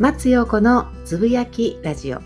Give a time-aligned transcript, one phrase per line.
[0.00, 2.18] 松陽子のつぶやきラジオ。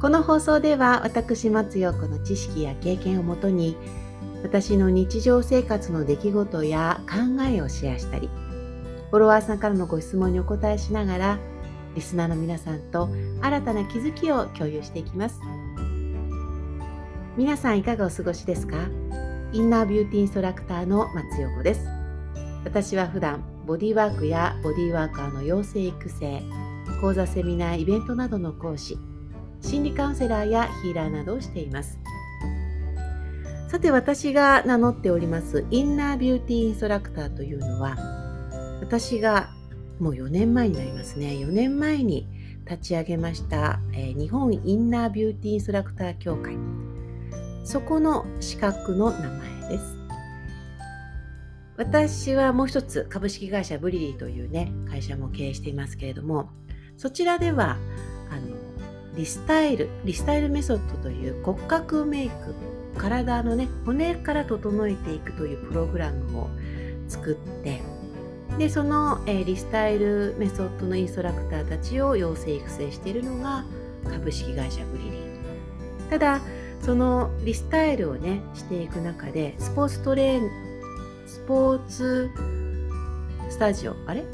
[0.00, 3.76] この放送では私松陽子の知識や経験をもとに
[4.42, 8.30] 私の日常生活の出来事や考えをシェアしたり
[9.10, 11.38] フォロワーさんからのご質問にお答えしながら
[11.94, 13.10] リスナーの皆さんと
[13.42, 15.38] 新たな気づきを共有していきます。
[17.36, 18.78] 皆さんいかがお過ごしですか？
[19.52, 21.86] インナービューティーインストラクターの松陽子です。
[22.64, 26.42] 私は普段ボディワークやボディワーカーの養成育成
[27.00, 28.98] 講座セミナーイベントなどの講師
[29.60, 32.00] 心理カウンセラーやヒーラーなどをしています。
[33.68, 37.96] さて私が名乗っておりますインナービューティーインストラクターというのは
[38.80, 39.50] 私が
[40.00, 41.28] もう4年前になりますね。
[41.34, 42.26] 4年前に
[42.68, 46.56] 立ち上げました、えー、日本インナービューティーインストラクター協会。
[47.62, 49.59] そこの資格の名前。
[51.80, 56.50] 私はもう一つ株式会社ブリリーというね会社も経営していますけれども
[56.98, 57.78] そちらでは
[58.30, 58.54] あの
[59.16, 62.54] リスタイルリスタイルメソッドという骨格メイク
[62.98, 66.50] 体のね骨から整えていくというプログラムを
[67.08, 67.80] 作って
[68.58, 73.64] でその、えー、リスタイルメソッドのインストラクターたちを養成育成しているのが
[74.04, 76.42] 株式会社ブリリーただ
[76.82, 80.69] そのリスタイルをねしていく中でスポーツトレース
[81.50, 82.30] ポーツ
[83.48, 84.24] スタジオ、あれ？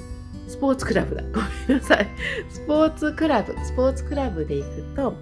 [0.49, 1.23] スポーツクラブだ。
[1.33, 2.07] ごめんなさい。
[2.51, 5.15] スポーツクラブ、スポーツクラブで行くと、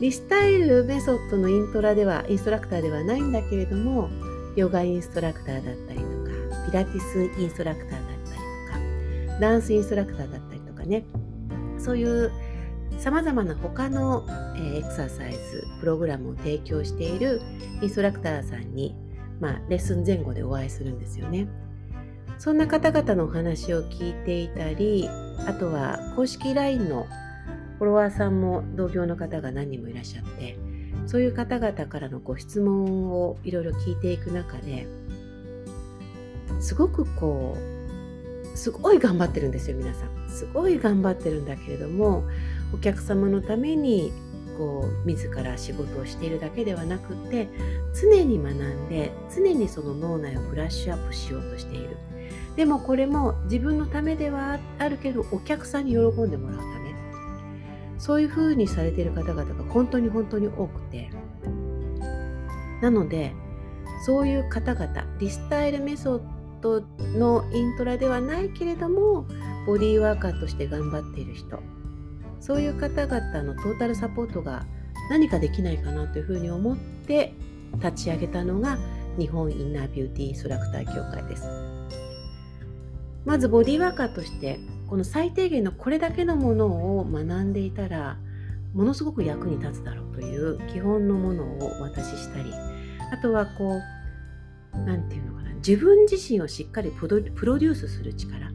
[0.00, 4.10] リスタイルメソッドのイントラでは、インストラクターではないんだけれども、
[4.56, 11.04] ヨガインストラクターだったりとか、ピラティスインストラクターだったりとか、ダンスインストラクターだったりとかね、
[11.78, 12.32] そういう
[12.98, 14.26] さまざまな他の、
[14.56, 15.38] エクササイズ、
[15.78, 17.40] プログラムを提供している
[17.80, 18.96] インストラクターさんに
[19.40, 21.48] まあ、レッスン前後でお会いするんですよね。
[22.38, 25.08] そんな方々のお話を聞いていたり、
[25.46, 27.06] あとは公式 LINE の
[27.78, 30.56] フォロワーさんも同業の方が何人もいらっしゃって、
[31.06, 34.86] そういう方々からのご質問をいろいろ聞いていく中で、
[36.60, 37.56] すごくこ
[38.54, 40.28] う、すごい頑張ってるんですよ、皆さん。
[40.28, 42.24] すごい頑張ってるんだけれども、
[42.72, 44.12] お客様のために
[44.58, 47.48] こう自ら仕事をしているだけではなくて
[48.00, 51.96] 常に学んで常にその脳内をブラッシュアップしようとしている。
[52.56, 56.94] でもこれも自分のためではあるけどお客さんに喜んでもらうため。
[57.98, 61.10] そういうふうにされている方々が本当に本当に多くて。
[62.82, 63.32] なので
[64.04, 66.20] そういう方々リスタイルメソッ
[66.60, 66.80] ド
[67.16, 69.24] のイントラではないけれども
[69.66, 71.60] ボディーワーカーとして頑張っている人
[72.42, 74.66] そういう方々のトータルサポートが
[75.08, 77.34] 何かできないかなというふうに思って
[77.74, 78.78] 立ち上げたのが
[79.16, 81.44] 日本インナービューティーインストラクター協会です。
[83.24, 84.58] まずボディーワーカーとして
[84.88, 86.66] この最低限のこれだけのもの
[86.98, 88.18] を学んでいたら
[88.74, 92.52] ものすごく役に立つだろうという基本のものをお渡ししたり
[93.12, 93.78] あとはこ
[94.74, 98.50] う何て言うのかな自分自身をしっかりプロデュースする力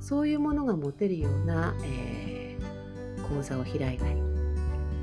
[0.00, 2.33] そういうものが持てるような、えー
[3.34, 4.22] 講座を開いたり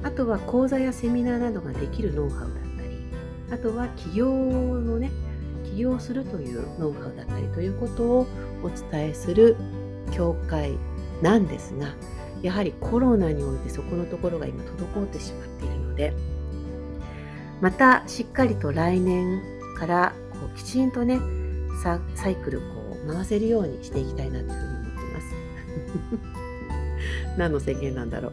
[0.04, 2.98] あとは講座やセミナーなどができるノウハウだったり
[3.52, 5.12] あとは起業のね
[5.66, 8.28] 起業するというノウハウだったりということを
[8.64, 9.58] お伝えする
[10.12, 10.78] 協会
[11.22, 11.94] なんですが
[12.42, 16.14] やはりコロナにおいてそこのところが今滞ってしまっているので
[17.62, 19.42] またしっかりと来年
[19.78, 21.20] からこうきちんとね
[21.84, 25.22] サイクルこう回せるようにしていきたいなというふうに思っていま
[26.36, 26.41] す。
[27.38, 28.32] 何の宣言なんだろう。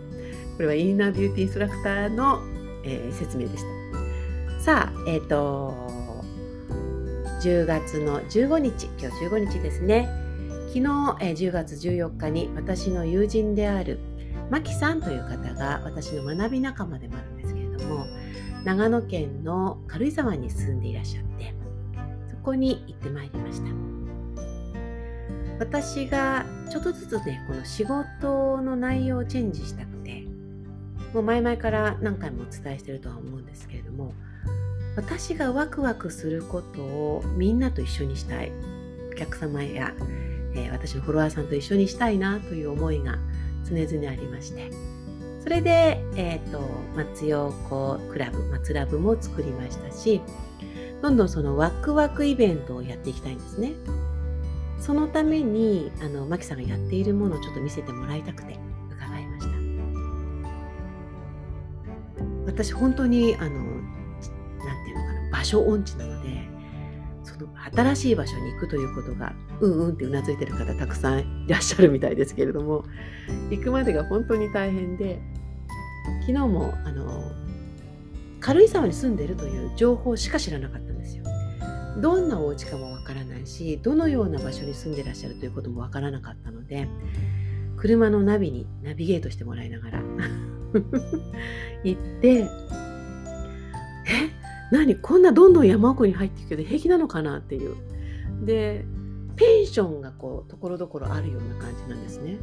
[0.56, 2.41] これはインナービューティーインストラクターの、
[2.84, 3.64] えー、説明でし
[4.59, 4.62] た。
[4.62, 5.72] さあ、えっ、ー、と、
[7.42, 10.08] 10月の15日、今日15日ですね。
[10.69, 13.98] 昨日、えー、10月14日に私の友人である
[14.50, 18.06] マキさんという方が私の学び仲間でもあるんですけれども、
[18.64, 21.54] 長野県の軽井沢に住んでいらっしゃって、
[22.31, 23.97] そこに行ってまいりました。
[25.58, 30.25] 私がちょっとずつねこの仕事の内容をチェンジしたくて
[31.12, 34.14] もう前々から何回もお伝えしてるとは思うんですけれども
[34.96, 38.52] 私がワクワクすることをみんなと一緒にしたい
[39.12, 39.94] お客様や、
[40.55, 43.16] えー、私のフォロワーさんと一緒にしたいなという思いが
[43.64, 44.70] 常々ありまして
[45.43, 46.60] それで、えっ、ー、と
[46.94, 50.20] 松陽子クラブ松ラブも作りましたし
[51.00, 53.72] どんどんそのワクワクイベントをやっていきたいんですね。
[54.88, 58.58] そのためにあのマキさんがやっているものをちょっと見せてもらいたくて
[58.90, 59.52] 伺いました
[62.46, 63.61] 私本当にあのなん
[64.85, 66.49] ていうのかな場所音痴なので
[67.23, 72.87] その新しい場所に行くということがうんうんってうなずいてる方たくさんいらっしゃるみたいですけれども
[73.50, 75.20] 行くまでが本当に大変で
[76.20, 77.31] 昨日もあの
[78.41, 81.25] 軽井沢に住んでるという情報しか知らなかったんですよ。
[82.00, 82.97] どんなお家かも
[83.48, 86.88] しどのような場所に住んでらっしゃるということもわからなかったので
[87.76, 90.02] 車のナビにナビゲートしてもらいながら
[91.84, 92.46] 行ってえ？
[94.70, 94.96] 何？
[94.96, 97.38] こんなどんどん山奥に入っていくけど平気なのかな？
[97.38, 97.74] っていう。
[98.44, 98.84] で
[99.36, 102.38] ペンションがこうところどころあるような感じなんですね。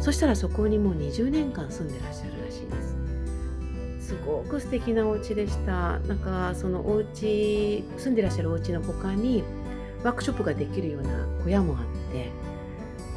[0.00, 2.99] そしたらそこにもう20年間住んでらっしゃるらしいです。
[4.10, 6.00] すごく素敵なお家でした。
[6.00, 9.44] なんかそのお家住んでらっしゃるお家の他に
[10.02, 12.32] ワークショップができるような小屋もあって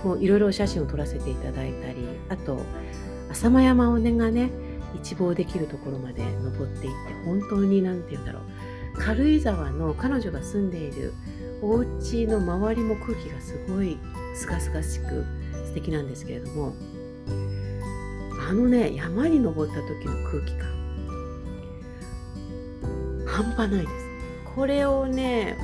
[0.03, 2.61] もういろいろ写真を撮らせていただいたりあと
[3.31, 4.51] 浅間山尾根がね
[4.93, 8.43] 一望できるところまで登っていって本当に何て言うんだろう。
[8.99, 11.15] 軽井沢の彼女が住んでいる
[11.63, 13.97] お家の周りも空気がすごい
[14.35, 15.25] すがすがしく
[15.65, 16.75] 素敵なんですけれども
[18.47, 20.82] あのね山に登った時の空気感
[23.33, 23.93] 半端ないです。
[24.55, 25.57] これをね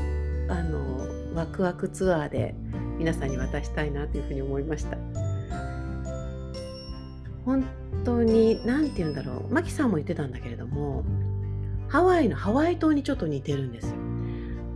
[0.49, 2.55] あのワクワクツアーで
[2.97, 4.97] 皆さんに渡したいなというふうに思いました。
[7.45, 7.63] 本
[8.03, 9.53] 当に何て言うんだろう。
[9.53, 11.03] マキさんも言ってたんだけれども
[11.87, 13.95] ハワイのハワイ島にちょっと似てるんですよ。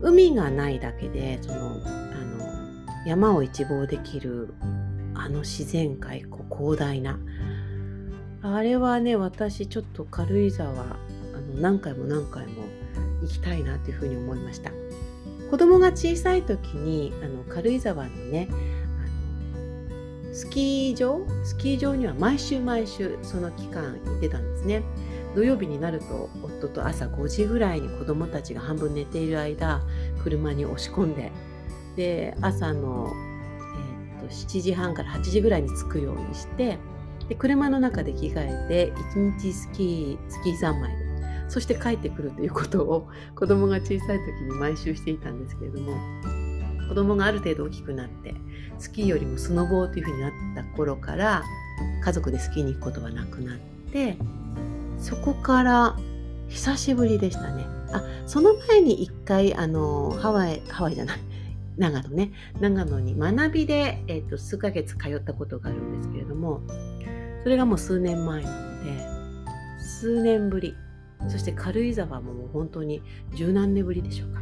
[0.01, 4.53] 海がないだけでそのあの山を一望できる
[5.15, 7.17] あの自然界こう広大な。
[8.43, 12.65] あれはね私ちょっと軽井沢あの何回も何回も
[13.23, 14.71] 行きたいなというふうに思いました。
[15.49, 18.53] 子供が小さい時にあの軽井沢のねあ
[20.27, 21.25] のスキー場？
[21.43, 24.83] スキー場には毎週毎週その期間行ってたんですね。
[25.35, 29.81] 土曜日になると夫と朝5時ぐらいに子供たちが半分寝ている間
[30.23, 31.31] 車に押し込んで
[31.95, 33.11] で朝の
[34.23, 36.77] と7時半から8時ぐらいに着くようにして
[37.27, 40.91] で車の中で着替えて1日スキースキー三昧
[41.53, 43.07] そして帰ってくるということを
[43.37, 45.93] 子供が小さい時に毎週していたんですけれども
[46.89, 48.33] 子供がある程度大きくなって
[48.79, 51.43] スキーよりもスノボーというふうになった頃から
[52.03, 53.57] 家族でスキーに行くことはなくなっ
[53.91, 54.17] て
[54.97, 55.95] そこから
[56.47, 57.67] 久しぶりでしたね。
[57.91, 61.19] あその前に一回あのハワイハワイじゃない
[61.77, 62.31] 長野ね。
[62.59, 66.61] 長野に学びで、えーと、数ヶ月通ったことがあるんですけれども
[67.43, 70.75] それがもう数年前なので数年ぶり。
[71.27, 73.01] そして軽井沢ももう本当に
[73.33, 74.41] 十何年ぶりでしょうか。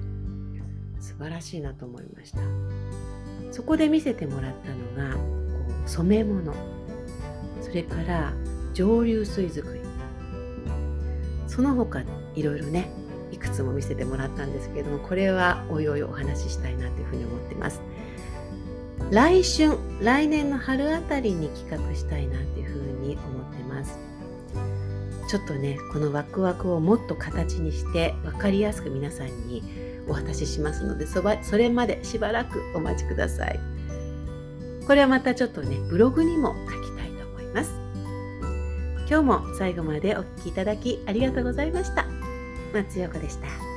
[0.99, 2.39] 素晴らしいなと思いました。
[3.51, 4.69] そこで見せてもらった
[5.01, 5.21] のがこ
[5.85, 6.53] う染め物。
[7.61, 8.33] それから
[8.73, 9.81] 蒸留水作り。
[11.47, 12.01] その他
[12.35, 12.89] いろいろね
[13.31, 17.81] いくつも見せてもらったんですけれどもこれはおいおいお話ししたいなというふうに思ってます。
[19.11, 24.10] 来春来年の春あたりに企画したいなというふうに思ってます。
[25.31, 29.63] ちょっとねこのワクワクをもっと形にして分かりやすく皆さんに
[30.09, 33.57] お渡ししますのでそばそれまでしばらくお待ちください
[34.85, 37.71] これはまたちょっとねブログにも書きたいと思います
[39.07, 42.05] 今日も最後までお聴きいただきありがとうございました。
[42.73, 43.70] 松横でした。